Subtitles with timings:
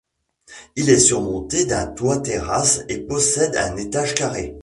[0.75, 4.55] Il est surmonté d'un toit terrasse et possède un étage carré.